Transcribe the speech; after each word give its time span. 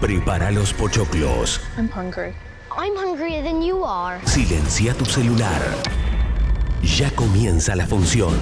Prepara 0.00 0.50
los 0.50 0.72
pochoclos. 0.72 1.60
I'm 1.76 1.86
hungry. 1.90 2.32
I'm 2.70 2.96
hungrier 2.96 3.42
than 3.42 3.60
you 3.60 3.84
are. 3.84 4.18
Silencia 4.26 4.94
tu 4.94 5.04
celular. 5.04 5.60
Ya 6.82 7.10
comienza 7.10 7.76
la 7.76 7.86
función. 7.86 8.34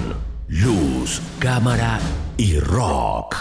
Luz, 0.47 1.21
cámara 1.37 1.99
y 2.37 2.57
rock. 2.59 3.35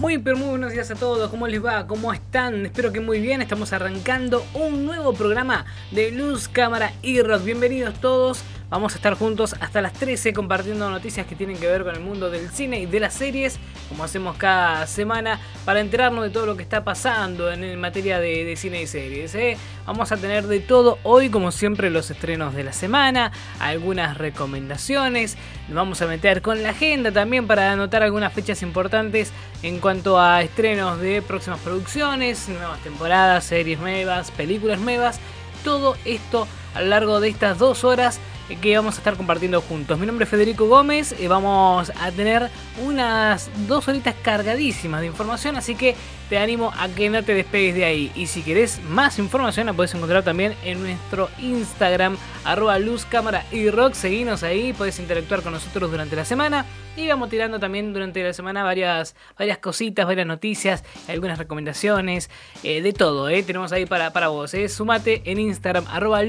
Muy 0.00 0.18
pero 0.18 0.36
muy 0.36 0.48
buenos 0.48 0.72
días 0.72 0.90
a 0.90 0.96
todos, 0.96 1.30
¿cómo 1.30 1.46
les 1.46 1.64
va? 1.64 1.86
¿Cómo 1.86 2.12
están? 2.12 2.66
Espero 2.66 2.92
que 2.92 3.00
muy 3.00 3.20
bien, 3.20 3.42
estamos 3.42 3.72
arrancando 3.72 4.44
un 4.54 4.86
nuevo 4.86 5.12
programa 5.12 5.66
de 5.92 6.10
Luz, 6.10 6.48
Cámara 6.48 6.92
y 7.02 7.20
Rock. 7.20 7.44
Bienvenidos 7.44 7.94
todos, 8.00 8.42
vamos 8.70 8.92
a 8.92 8.96
estar 8.96 9.14
juntos 9.14 9.54
hasta 9.60 9.80
las 9.80 9.92
13 9.94 10.32
compartiendo 10.32 10.90
noticias 10.90 11.26
que 11.26 11.34
tienen 11.34 11.56
que 11.56 11.66
ver 11.66 11.84
con 11.84 11.94
el 11.94 12.00
mundo 12.00 12.30
del 12.30 12.50
cine 12.50 12.80
y 12.80 12.86
de 12.86 13.00
las 13.00 13.14
series, 13.14 13.58
como 13.88 14.04
hacemos 14.04 14.36
cada 14.36 14.86
semana, 14.86 15.40
para 15.64 15.80
enterarnos 15.80 16.24
de 16.24 16.30
todo 16.30 16.46
lo 16.46 16.56
que 16.56 16.62
está 16.62 16.84
pasando 16.84 17.50
en 17.50 17.80
materia 17.80 18.20
de, 18.20 18.44
de 18.44 18.56
cine 18.56 18.82
y 18.82 18.86
series. 18.86 19.34
¿eh? 19.34 19.56
Vamos 19.86 20.12
a 20.12 20.16
tener 20.16 20.46
de 20.46 20.60
todo 20.60 20.98
hoy, 21.02 21.30
como 21.30 21.50
siempre, 21.50 21.90
los 21.90 22.10
estrenos 22.10 22.54
de 22.54 22.64
la 22.64 22.72
semana, 22.72 23.32
algunas 23.58 24.18
recomendaciones, 24.18 25.36
nos 25.68 25.76
vamos 25.76 26.02
a 26.02 26.06
meter 26.06 26.42
con 26.42 26.62
la 26.62 26.70
agenda 26.70 27.10
también 27.10 27.46
para 27.46 27.72
anotar 27.72 28.02
algunas 28.02 28.32
fechas 28.32 28.62
importantes 28.62 29.32
en 29.62 29.80
cuanto 29.80 30.20
a 30.20 30.42
estrenos 30.42 31.00
de 31.00 31.22
próximas 31.22 31.60
producciones, 31.60 32.48
nuevas 32.48 32.80
temporadas, 32.80 33.44
series 33.44 33.78
nuevas, 33.78 34.30
películas 34.30 34.80
nuevas, 34.80 35.20
todo 35.64 35.96
esto 36.04 36.46
a 36.74 36.82
lo 36.82 36.88
largo 36.88 37.20
de 37.20 37.28
estas 37.28 37.58
dos 37.58 37.82
horas 37.84 38.20
que 38.56 38.76
vamos 38.76 38.94
a 38.94 38.98
estar 38.98 39.16
compartiendo 39.16 39.60
juntos. 39.60 39.98
Mi 39.98 40.06
nombre 40.06 40.24
es 40.24 40.30
Federico 40.30 40.66
Gómez 40.66 41.14
y 41.18 41.26
vamos 41.26 41.92
a 42.00 42.10
tener 42.12 42.50
unas 42.84 43.50
dos 43.66 43.88
horitas 43.88 44.14
cargadísimas 44.22 45.00
de 45.00 45.06
información, 45.06 45.56
así 45.56 45.74
que 45.74 45.94
te 46.28 46.38
animo 46.38 46.72
a 46.76 46.88
que 46.88 47.08
no 47.08 47.22
te 47.22 47.34
despegues 47.34 47.74
de 47.74 47.84
ahí. 47.84 48.12
Y 48.14 48.26
si 48.26 48.42
querés 48.42 48.80
más 48.88 49.18
información 49.18 49.66
la 49.66 49.72
puedes 49.72 49.94
encontrar 49.94 50.22
también 50.22 50.54
en 50.64 50.82
nuestro 50.82 51.30
Instagram, 51.38 52.16
arroba 52.44 52.78
luz, 52.78 53.06
y 53.52 53.70
rock. 53.70 53.94
Seguinos 53.94 54.42
ahí, 54.42 54.72
puedes 54.72 54.98
interactuar 54.98 55.42
con 55.42 55.52
nosotros 55.52 55.90
durante 55.90 56.16
la 56.16 56.24
semana. 56.24 56.66
Y 56.96 57.08
vamos 57.08 57.30
tirando 57.30 57.58
también 57.58 57.92
durante 57.92 58.22
la 58.22 58.32
semana 58.32 58.64
varias, 58.64 59.14
varias 59.38 59.58
cositas, 59.58 60.06
varias 60.06 60.26
noticias, 60.26 60.84
algunas 61.08 61.38
recomendaciones, 61.38 62.28
eh, 62.62 62.82
de 62.82 62.92
todo. 62.92 63.28
Eh. 63.28 63.42
Tenemos 63.42 63.72
ahí 63.72 63.86
para, 63.86 64.12
para 64.12 64.28
vos. 64.28 64.52
Eh. 64.54 64.68
Sumate 64.68 65.22
en 65.24 65.38
Instagram, 65.38 65.86
arroba 65.88 66.22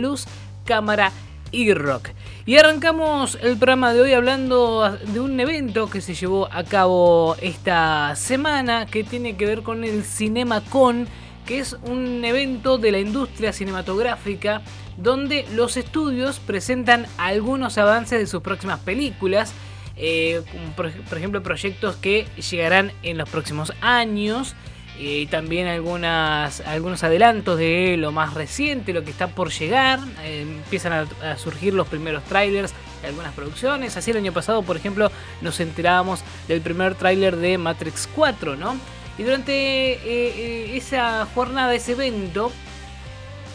rock. 1.74 2.10
Y 2.46 2.58
arrancamos 2.58 3.38
el 3.42 3.58
programa 3.58 3.94
de 3.94 4.02
hoy 4.02 4.14
hablando 4.14 4.98
de 5.08 5.20
un 5.20 5.40
evento 5.40 5.90
que 5.90 6.02
se 6.02 6.14
llevó 6.14 6.48
a 6.52 6.64
cabo 6.64 7.36
esta 7.42 8.16
semana 8.16 8.86
que 8.86 9.04
tiene 9.04 9.36
que 9.36 9.46
ver 9.46 9.62
con 9.62 9.84
el 9.84 10.04
CinemaCon, 10.04 11.08
que 11.46 11.60
es 11.60 11.78
un 11.84 12.24
evento 12.24 12.78
de 12.78 12.92
la 12.92 13.00
industria 13.00 13.54
cinematográfica 13.54 14.62
donde 14.98 15.46
los 15.54 15.78
estudios 15.78 16.40
presentan 16.40 17.06
algunos 17.18 17.78
avances 17.78 18.20
de 18.20 18.28
sus 18.28 18.42
próximas 18.42 18.80
películas. 18.80 19.54
Eh, 19.96 20.42
por 20.76 21.18
ejemplo, 21.18 21.44
proyectos 21.44 21.96
que 21.98 22.26
llegarán 22.50 22.92
en 23.04 23.18
los 23.18 23.30
próximos 23.30 23.74
años 23.82 24.56
y 25.00 25.28
también 25.28 25.68
algunas, 25.68 26.60
algunos 26.62 27.04
adelantos 27.06 27.58
de 27.58 27.96
lo 27.98 28.12
más 28.12 28.34
reciente, 28.34 28.92
lo 28.92 29.06
que 29.06 29.12
está 29.12 29.30
por 29.30 29.50
llegar. 29.50 30.00
Eh, 30.24 30.42
empiezan 30.42 31.08
a, 31.24 31.38
surgir 31.38 31.74
los 31.74 31.88
primeros 31.88 32.22
trailers 32.26 32.74
de 33.02 33.08
algunas 33.08 33.34
producciones. 33.34 33.96
Así 33.96 34.12
el 34.12 34.18
año 34.18 34.34
pasado, 34.34 34.62
por 34.62 34.76
ejemplo, 34.76 35.10
nos 35.42 35.62
enterábamos 35.62 36.22
del 36.50 36.60
primer 36.60 36.96
tráiler 36.96 37.38
de 37.38 37.58
Matrix 37.58 38.10
4, 38.14 38.58
¿no? 38.58 38.76
Y 39.18 39.24
durante 39.24 39.54
eh, 39.54 40.00
eh, 40.06 40.78
esa 40.78 41.28
jornada, 41.34 41.74
ese 41.76 41.92
evento, 41.92 42.52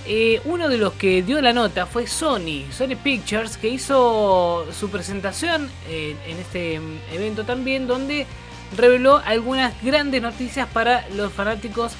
eh, 0.07 0.41
uno 0.45 0.69
de 0.69 0.79
los 0.79 0.93
que 0.93 1.23
dio 1.23 1.41
la 1.41 1.53
nota 1.53 1.87
fue 1.87 2.07
Sony, 2.07 2.65
Sony 2.71 2.97
Pictures, 3.03 3.57
que 3.57 3.69
hizo 3.69 4.67
su 4.79 4.91
presentación 4.91 5.71
en 5.89 6.39
este 6.39 6.81
evento 7.13 7.45
también, 7.45 7.87
donde 7.87 8.27
reveló 8.77 9.21
algunas 9.25 9.75
grandes 9.83 10.23
noticias 10.23 10.69
para 10.69 11.09
los 11.11 11.33
fanáticos 11.33 11.93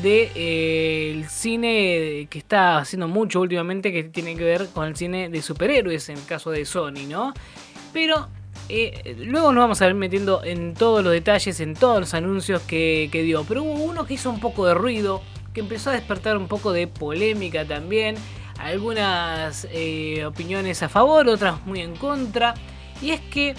del 0.00 0.02
de, 0.02 0.32
eh, 0.34 1.24
cine 1.28 2.26
que 2.30 2.38
está 2.38 2.78
haciendo 2.78 3.08
mucho 3.08 3.40
últimamente 3.40 3.92
que 3.92 4.04
tiene 4.04 4.36
que 4.36 4.44
ver 4.44 4.68
con 4.72 4.86
el 4.86 4.96
cine 4.96 5.28
de 5.28 5.42
superhéroes 5.42 6.08
en 6.08 6.16
el 6.16 6.24
caso 6.24 6.50
de 6.50 6.64
Sony, 6.64 7.06
¿no? 7.08 7.34
Pero 7.92 8.28
eh, 8.68 9.16
luego 9.18 9.52
nos 9.52 9.62
vamos 9.62 9.82
a 9.82 9.88
ir 9.88 9.94
metiendo 9.94 10.42
en 10.44 10.74
todos 10.74 11.04
los 11.04 11.12
detalles, 11.12 11.60
en 11.60 11.74
todos 11.74 12.00
los 12.00 12.14
anuncios 12.14 12.62
que, 12.62 13.10
que, 13.12 13.22
dio. 13.22 13.44
Pero 13.44 13.62
hubo 13.64 13.84
uno 13.84 14.06
que 14.06 14.14
hizo 14.14 14.30
un 14.30 14.40
poco 14.40 14.66
de 14.66 14.74
ruido, 14.74 15.20
que 15.52 15.60
empezó 15.60 15.90
a 15.90 15.92
despertar 15.92 16.36
un 16.36 16.48
poco 16.48 16.72
de 16.72 16.86
polémica 16.86 17.66
también. 17.66 18.16
Algunas 18.58 19.66
eh, 19.72 20.24
opiniones 20.24 20.82
a 20.82 20.88
favor, 20.88 21.28
otras 21.28 21.66
muy 21.66 21.80
en 21.80 21.96
contra. 21.96 22.54
Y 23.02 23.10
es 23.10 23.20
que 23.20 23.54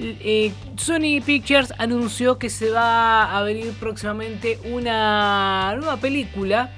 eh, 0.00 0.52
Sony 0.76 1.20
Pictures 1.24 1.74
anunció 1.78 2.38
que 2.38 2.50
se 2.50 2.70
va 2.70 3.36
a 3.36 3.42
venir 3.42 3.72
próximamente 3.80 4.58
una 4.64 5.74
nueva 5.76 5.96
película 5.96 6.70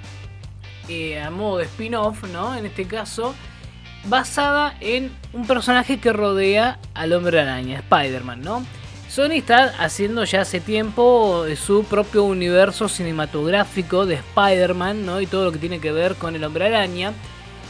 eh, 0.89 1.21
a 1.21 1.31
modo 1.31 1.59
de 1.59 1.65
spin-off, 1.65 2.25
¿no? 2.33 2.57
En 2.57 2.67
este 2.67 2.87
caso, 2.87 3.35
basada 4.05 4.75
en 4.81 5.13
un 5.33 5.47
personaje 5.47 6.01
que 6.01 6.13
rodea 6.13 6.79
al 6.95 7.13
hombre 7.13 7.41
araña, 7.41 7.79
Spider-Man, 7.79 8.41
¿no? 8.41 8.65
Sony 9.09 9.33
está 9.33 9.75
haciendo 9.79 10.25
ya 10.25 10.43
hace 10.43 10.61
tiempo 10.61 11.45
su 11.57 11.85
propio 11.85 12.25
universo 12.25 12.89
cinematográfico 12.89 14.07
de 14.07 14.15
Spider-Man, 14.15 15.05
¿no? 15.05 15.21
Y 15.21 15.27
todo 15.27 15.45
lo 15.45 15.53
que 15.53 15.59
tiene 15.59 15.81
que 15.81 15.93
ver 15.93 16.15
con 16.15 16.37
el 16.37 16.45
hombre 16.45 16.67
araña. 16.67 17.13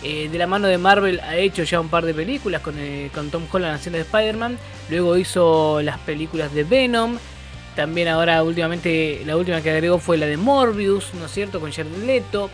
Eh, 0.03 0.31
de 0.31 0.38
la 0.38 0.47
mano 0.47 0.66
de 0.66 0.78
Marvel 0.78 1.21
ha 1.21 1.37
hecho 1.37 1.62
ya 1.62 1.78
un 1.78 1.88
par 1.88 2.06
de 2.06 2.15
películas 2.15 2.62
con, 2.62 2.75
eh, 2.78 3.11
con 3.15 3.31
Tom 3.31 3.44
Holland 3.50 3.75
haciendo 3.75 3.99
de 3.99 4.05
Spider-Man. 4.05 4.59
Luego 4.88 5.16
hizo 5.16 5.83
las 5.83 5.99
películas 5.99 6.55
de 6.55 6.65
Venom. 6.65 7.19
También 7.77 8.09
ahora 8.09 8.43
últimamente 8.43 9.22
la 9.27 9.37
última 9.37 9.60
que 9.60 9.71
agregó 9.71 9.99
fue 9.99 10.16
la 10.16 10.27
de 10.27 10.37
Morbius, 10.37 11.12
¿no 11.15 11.27
es 11.27 11.33
cierto? 11.33 11.60
Con 11.60 11.71
Jared 11.71 12.05
Leto. 12.05 12.50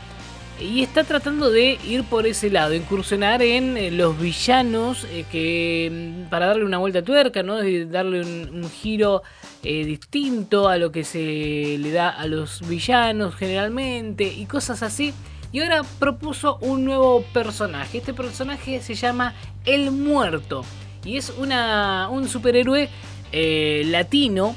Y 0.59 0.83
está 0.83 1.05
tratando 1.05 1.51
de 1.51 1.79
ir 1.85 2.03
por 2.05 2.27
ese 2.27 2.49
lado, 2.51 2.73
incursionar 2.73 3.43
en 3.43 3.77
eh, 3.77 3.91
los 3.91 4.19
villanos 4.19 5.07
que 5.31 6.25
mm, 6.25 6.31
para 6.31 6.47
darle 6.47 6.65
una 6.65 6.79
vuelta 6.79 7.01
a 7.01 7.03
tuerca, 7.03 7.43
¿no? 7.43 7.57
darle 7.57 8.23
un, 8.23 8.71
giro 8.71 9.23
distinto 9.63 10.69
a 10.69 10.79
lo 10.79 10.93
que 10.93 11.03
se 11.03 11.77
le 11.79 11.91
da 11.91 12.09
a 12.09 12.27
los 12.29 12.67
villanos 12.69 13.35
generalmente 13.35 14.25
y 14.25 14.47
cosas 14.47 14.83
así. 14.83 15.13
Y 15.53 15.61
ahora 15.61 15.83
propuso 15.99 16.59
un 16.61 16.85
nuevo 16.85 17.23
personaje. 17.33 17.99
Este 17.99 18.13
personaje 18.15 18.81
se 18.83 18.95
llama 18.95 19.35
El 19.65 19.91
Muerto. 19.91 20.65
Y 21.05 21.17
es 21.17 21.33
una, 21.39 22.09
un 22.11 22.29
superhéroe 22.29 22.89
eh, 23.33 23.83
latino. 23.87 24.55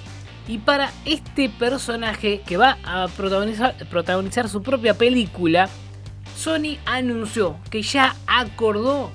Y 0.48 0.58
para 0.58 0.92
este 1.06 1.50
personaje 1.50 2.42
que 2.42 2.58
va 2.58 2.78
a 2.84 3.08
protagonizar, 3.08 3.76
protagonizar 3.90 4.50
su 4.50 4.64
propia 4.64 4.96
película, 4.96 5.70
Sony 6.36 6.78
anunció 6.86 7.58
que 7.70 7.84
ya 7.84 8.16
acordó 8.26 9.12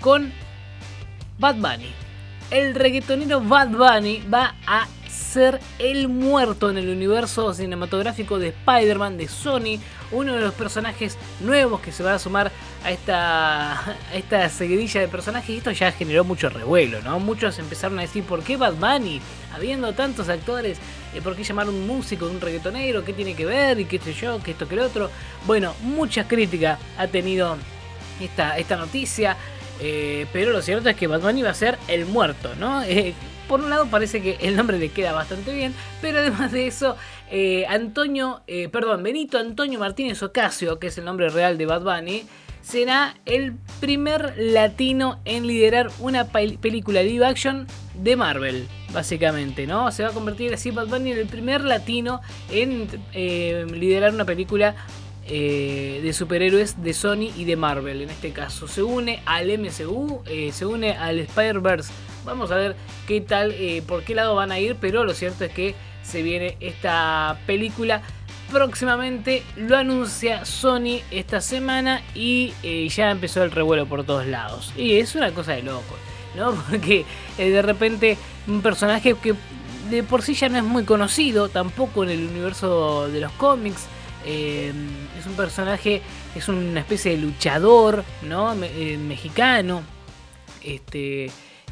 con 0.00 0.32
Bad 1.38 1.56
Bunny. 1.56 1.90
El 2.50 2.74
reggaetonero 2.74 3.40
Bad 3.40 3.70
Bunny 3.70 4.22
va 4.32 4.54
a 4.66 4.86
ser 5.34 5.58
el 5.80 6.06
muerto 6.06 6.70
en 6.70 6.78
el 6.78 6.88
universo 6.88 7.52
cinematográfico 7.52 8.38
de 8.38 8.48
Spider-Man 8.48 9.18
de 9.18 9.26
Sony, 9.26 9.80
uno 10.12 10.32
de 10.32 10.40
los 10.40 10.54
personajes 10.54 11.18
nuevos 11.40 11.80
que 11.80 11.90
se 11.90 12.04
va 12.04 12.14
a 12.14 12.20
sumar 12.20 12.52
a 12.84 12.92
esta, 12.92 13.96
esta 14.14 14.48
seguidilla 14.48 15.00
de 15.00 15.08
personajes. 15.08 15.50
Y 15.50 15.56
esto 15.56 15.72
ya 15.72 15.90
generó 15.90 16.22
mucho 16.22 16.48
revuelo, 16.50 17.02
¿no? 17.02 17.18
Muchos 17.18 17.58
empezaron 17.58 17.98
a 17.98 18.02
decir, 18.02 18.22
¿por 18.22 18.44
qué 18.44 18.56
Bad 18.56 18.74
Bunny? 18.74 19.20
Habiendo 19.52 19.92
tantos 19.92 20.28
actores, 20.28 20.78
¿por 21.24 21.34
qué 21.34 21.42
llamar 21.42 21.68
un 21.68 21.84
músico, 21.84 22.26
un 22.26 22.40
reggaetonero? 22.40 23.04
¿Qué 23.04 23.12
tiene 23.12 23.34
que 23.34 23.44
ver? 23.44 23.80
¿Y 23.80 23.86
qué 23.86 23.98
sé 23.98 24.14
yo? 24.14 24.40
¿Qué 24.40 24.52
esto, 24.52 24.68
que 24.68 24.76
lo 24.76 24.84
otro? 24.84 25.10
Bueno, 25.46 25.74
mucha 25.82 26.28
crítica 26.28 26.78
ha 26.96 27.08
tenido 27.08 27.56
esta, 28.20 28.56
esta 28.56 28.76
noticia. 28.76 29.36
Eh, 29.80 30.26
pero 30.32 30.52
lo 30.52 30.62
cierto 30.62 30.88
es 30.88 30.94
que 30.94 31.08
Bunny 31.08 31.42
va 31.42 31.50
a 31.50 31.54
ser 31.54 31.76
el 31.88 32.06
muerto, 32.06 32.54
¿no? 32.54 32.84
Eh, 32.94 33.14
por 33.48 33.60
un 33.60 33.70
lado 33.70 33.86
parece 33.86 34.22
que 34.22 34.38
el 34.40 34.56
nombre 34.56 34.78
le 34.78 34.88
queda 34.88 35.12
bastante 35.12 35.54
bien, 35.54 35.74
pero 36.00 36.18
además 36.18 36.52
de 36.52 36.66
eso, 36.66 36.96
eh, 37.30 37.64
Antonio, 37.68 38.42
eh, 38.46 38.68
perdón, 38.68 39.02
Benito 39.02 39.38
Antonio 39.38 39.78
Martínez 39.78 40.22
Ocasio, 40.22 40.78
que 40.78 40.88
es 40.88 40.98
el 40.98 41.04
nombre 41.04 41.28
real 41.28 41.58
de 41.58 41.66
Bad 41.66 41.82
Bunny, 41.82 42.24
será 42.62 43.14
el 43.26 43.54
primer 43.80 44.34
latino 44.38 45.20
en 45.24 45.46
liderar 45.46 45.90
una 45.98 46.26
película 46.26 47.02
live 47.02 47.26
action 47.26 47.66
de 47.94 48.16
Marvel, 48.16 48.66
básicamente, 48.92 49.66
¿no? 49.66 49.90
Se 49.92 50.02
va 50.02 50.10
a 50.10 50.12
convertir 50.12 50.54
así 50.54 50.70
Bad 50.70 50.88
Bunny 50.88 51.12
en 51.12 51.18
el 51.18 51.26
primer 51.26 51.62
latino 51.62 52.20
en 52.50 52.88
eh, 53.12 53.66
liderar 53.70 54.14
una 54.14 54.24
película 54.24 54.74
de 55.26 56.12
superhéroes 56.12 56.82
de 56.82 56.92
Sony 56.92 57.32
y 57.34 57.46
de 57.46 57.56
Marvel 57.56 58.02
en 58.02 58.10
este 58.10 58.32
caso. 58.32 58.68
Se 58.68 58.82
une 58.82 59.22
al 59.24 59.46
MCU, 59.58 60.22
se 60.52 60.66
une 60.66 60.92
al 60.92 61.18
Spider-Verse 61.20 61.90
vamos 62.24 62.50
a 62.50 62.56
ver 62.56 62.76
qué 63.06 63.20
tal, 63.20 63.52
eh, 63.52 63.82
por 63.86 64.02
qué 64.02 64.14
lado 64.14 64.34
van 64.34 64.52
a 64.52 64.58
ir, 64.58 64.76
pero 64.80 65.04
lo 65.04 65.14
cierto 65.14 65.44
es 65.44 65.52
que 65.52 65.74
se 66.02 66.22
viene 66.22 66.56
esta 66.60 67.38
película 67.46 68.02
próximamente. 68.50 69.42
Lo 69.56 69.76
anuncia 69.76 70.44
Sony 70.44 71.00
esta 71.10 71.40
semana 71.40 72.02
y 72.14 72.52
eh, 72.62 72.88
ya 72.88 73.10
empezó 73.10 73.42
el 73.42 73.50
revuelo 73.50 73.86
por 73.86 74.04
todos 74.04 74.26
lados. 74.26 74.72
Y 74.76 74.98
es 74.98 75.14
una 75.14 75.32
cosa 75.32 75.52
de 75.52 75.62
loco, 75.62 75.96
¿no? 76.36 76.52
Porque 76.70 77.04
eh, 77.38 77.50
de 77.50 77.62
repente 77.62 78.18
un 78.46 78.62
personaje 78.62 79.14
que 79.14 79.34
de 79.90 80.02
por 80.02 80.22
sí 80.22 80.34
ya 80.34 80.48
no 80.48 80.58
es 80.58 80.64
muy 80.64 80.84
conocido, 80.84 81.48
tampoco 81.48 82.04
en 82.04 82.10
el 82.10 82.26
universo 82.26 83.08
de 83.08 83.20
los 83.20 83.32
cómics. 83.32 83.86
Es 84.26 85.26
un 85.26 85.34
personaje, 85.36 86.00
es 86.34 86.48
una 86.48 86.80
especie 86.80 87.10
de 87.10 87.18
luchador, 87.18 88.04
¿no? 88.22 88.54
mexicano. 88.54 89.82
Este, 90.62 91.30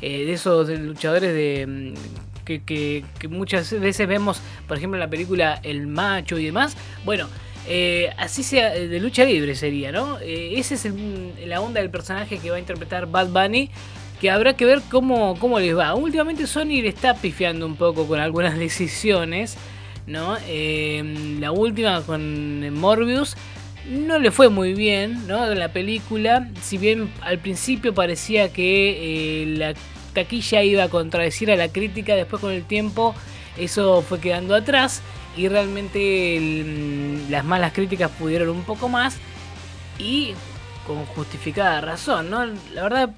de 0.08 0.32
esos 0.32 0.68
luchadores 0.68 1.32
de 1.32 1.66
mm, 1.66 2.22
que, 2.44 3.04
muchas 3.28 3.78
veces 3.78 4.06
vemos, 4.06 4.40
por 4.66 4.76
ejemplo, 4.76 4.96
en 4.96 5.00
la 5.00 5.10
película 5.10 5.60
El 5.62 5.86
Macho 5.86 6.38
y 6.38 6.44
demás. 6.46 6.76
Bueno, 7.04 7.28
eh, 7.68 8.10
así 8.18 8.42
sea, 8.42 8.70
de 8.70 9.00
lucha 9.00 9.24
libre 9.24 9.54
sería, 9.54 9.92
¿no? 9.92 10.18
Eh, 10.20 10.54
esa 10.56 10.74
es 10.74 10.88
la 11.46 11.60
onda 11.60 11.80
del 11.80 11.90
personaje 11.90 12.38
que 12.38 12.50
va 12.50 12.56
a 12.56 12.60
interpretar 12.60 13.06
Bad 13.06 13.28
Bunny. 13.28 13.70
Que 14.20 14.30
habrá 14.30 14.54
que 14.54 14.64
ver 14.64 14.82
cómo, 14.88 15.36
cómo 15.38 15.58
les 15.58 15.76
va. 15.76 15.94
Últimamente 15.94 16.46
Sony 16.46 16.80
le 16.80 16.88
está 16.88 17.14
pifiando 17.14 17.66
un 17.66 17.74
poco 17.74 18.06
con 18.06 18.20
algunas 18.20 18.56
decisiones. 18.58 19.56
¿no? 20.06 20.36
Eh, 20.46 21.38
la 21.40 21.52
última 21.52 22.02
con 22.02 22.74
Morbius 22.74 23.36
no 23.88 24.18
le 24.18 24.30
fue 24.30 24.48
muy 24.48 24.74
bien, 24.74 25.26
¿no? 25.26 25.46
La 25.54 25.72
película, 25.72 26.48
si 26.60 26.78
bien 26.78 27.10
al 27.20 27.38
principio 27.38 27.94
parecía 27.94 28.52
que 28.52 29.54
la 29.56 29.74
taquilla 30.12 30.62
iba 30.62 30.84
a 30.84 30.88
contradecir 30.88 31.50
a 31.50 31.56
la 31.56 31.68
crítica, 31.68 32.14
después 32.14 32.40
con 32.40 32.52
el 32.52 32.64
tiempo 32.64 33.14
eso 33.56 34.02
fue 34.02 34.20
quedando 34.20 34.54
atrás 34.54 35.02
y 35.36 35.48
realmente 35.48 37.24
las 37.28 37.44
malas 37.44 37.72
críticas 37.72 38.10
pudieron 38.10 38.50
un 38.50 38.62
poco 38.62 38.88
más 38.88 39.16
y 39.98 40.34
con 40.86 41.04
justificada 41.06 41.80
razón, 41.80 42.30
¿no? 42.30 42.46
La 42.74 42.82
verdad 42.82 43.14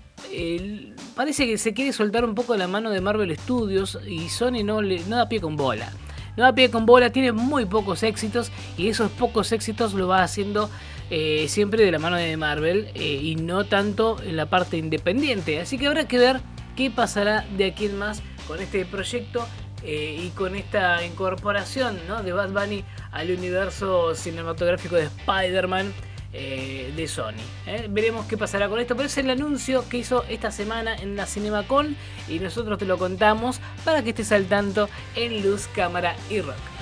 parece 1.14 1.46
que 1.46 1.58
se 1.58 1.75
quiere 1.75 1.93
soltar 1.93 2.25
un 2.25 2.34
poco 2.34 2.56
la 2.56 2.69
mano 2.69 2.90
de 2.90 3.00
Marvel 3.00 3.37
Studios 3.37 3.99
y 4.06 4.28
Sony 4.28 4.64
no, 4.64 4.82
le, 4.82 5.00
no 5.05 5.16
da 5.16 5.28
pie 5.28 5.40
con 5.40 5.56
bola. 5.56 5.93
Da 6.37 6.53
pie 6.53 6.71
con 6.71 6.85
bola, 6.85 7.11
tiene 7.11 7.33
muy 7.33 7.65
pocos 7.65 8.03
éxitos 8.03 8.51
y 8.77 8.89
esos 8.89 9.11
pocos 9.11 9.53
éxitos 9.53 9.95
lo 9.95 10.09
va 10.09 10.23
haciendo 10.23 10.69
eh, 11.11 11.47
siempre 11.49 11.85
de 11.85 11.93
la 11.93 11.99
mano 11.99 12.17
de 12.17 12.37
Marvel 12.37 12.91
eh, 12.95 13.21
y 13.23 13.37
no 13.37 13.65
tanto 13.65 14.21
en 14.23 14.37
la 14.37 14.47
parte 14.47 14.77
independiente. 14.77 15.61
Así 15.61 15.79
que 15.79 15.87
habrá 15.87 16.09
que 16.09 16.19
ver 16.19 16.41
qué 16.77 16.91
pasará 16.91 17.45
de 17.57 17.67
aquí 17.67 17.87
en 17.87 17.99
más 17.99 18.23
con 18.49 18.61
este 18.61 18.85
proyecto 18.85 19.47
eh, 19.85 20.19
y 20.25 20.31
con 20.31 20.57
esta 20.57 21.05
incorporación 21.05 21.99
de 22.25 22.33
Bad 22.33 22.51
Bunny 22.51 22.85
al 23.13 23.31
universo 23.31 24.15
cinematográfico 24.15 24.97
de 24.97 25.05
Spider-Man 25.05 25.93
eh, 26.37 26.93
de 26.97 27.07
Sony. 27.07 27.35
¿eh? 27.67 27.87
Veremos 27.89 28.27
qué 28.27 28.37
pasará 28.37 28.69
con 28.69 28.81
esto, 28.81 28.97
pero 28.97 29.07
es 29.07 29.17
el 29.19 29.31
anuncio 29.31 29.89
que 29.89 29.99
hizo 29.99 30.25
esta 30.29 30.51
semana 30.51 30.97
en 30.97 31.15
la 31.15 31.27
CinemaCon 31.27 31.97
y 32.29 32.41
nosotros 32.41 32.79
te 32.79 32.87
lo 32.87 32.99
contamos 32.99 33.61
para 33.85 34.03
que 34.03 34.11
estés 34.11 34.33
al 34.33 34.47
tanto 34.47 34.89
en 35.15 35.43
Luz, 35.43 35.69
Cámara 35.69 36.17
y 36.29 36.41
Rock. 36.41 36.74